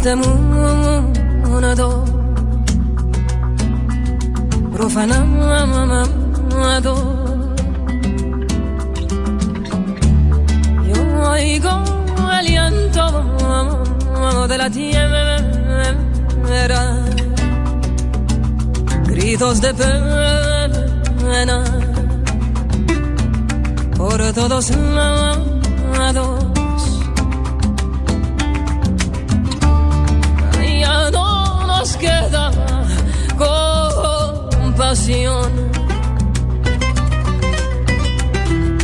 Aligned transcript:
Este 0.00 0.16
mundo 0.16 1.12
profanado 4.72 6.04
yo 10.88 11.00
oigo 11.30 11.72
el 12.16 12.30
aliento 12.30 13.04
de 14.48 14.56
la 14.56 14.70
tierra 14.70 15.36
gritos 19.04 19.60
de 19.60 19.74
pena 19.74 21.58
por 23.98 24.32
todos 24.32 24.70
lados 24.70 26.49
queda 32.00 32.50
compasión. 33.36 35.52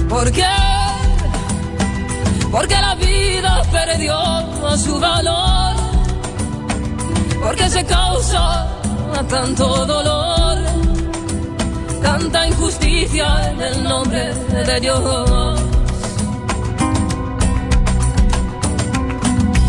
¿Por 0.09 0.31
qué? 0.31 0.45
Porque 2.51 2.75
la 2.75 2.95
vida 2.95 3.63
perdió 3.73 4.15
su 4.77 5.01
valor. 5.01 5.77
Porque 7.43 7.71
se 7.71 7.85
causa 7.85 8.67
tanto 9.29 9.87
dolor, 9.87 10.59
tanta 12.03 12.47
injusticia 12.47 13.51
en 13.51 13.61
el 13.61 13.85
nombre 13.85 14.35
de 14.35 14.81
Dios. 14.81 15.61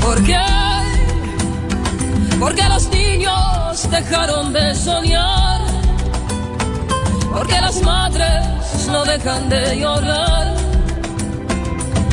¿Por 0.01 0.23
qué? 0.23 0.39
Porque 2.39 2.63
los 2.69 2.89
dejaron 3.85 4.53
de 4.53 4.73
soñar. 4.75 5.61
Porque 7.31 7.61
las 7.61 7.81
madres 7.83 8.87
no 8.91 9.05
dejan 9.05 9.49
de 9.49 9.79
llorar. 9.79 10.55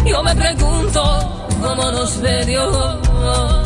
Yo 0.04 0.22
me 0.22 0.34
pregunto 0.34 1.02
cómo 1.62 1.90
nos 1.90 2.20
ve 2.20 2.44
Dios. 2.44 3.63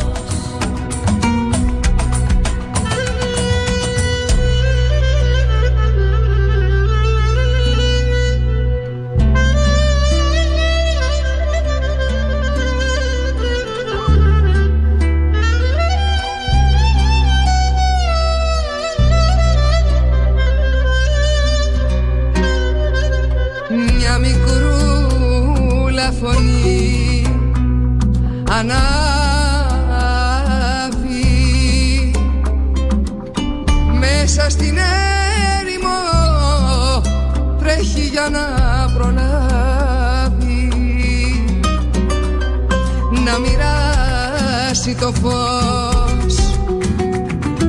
Το 44.99 45.13
φως. 45.21 46.35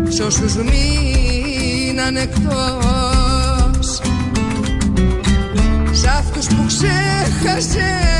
Σ' 0.08 0.20
όσους 0.20 0.54
μείναν 0.54 2.16
εκτός. 2.16 4.00
Σ' 5.92 6.06
αυτούς 6.06 6.46
που 6.46 6.64
ξέχασες 6.66 8.19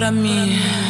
pra 0.00 0.10
mim. 0.10 0.89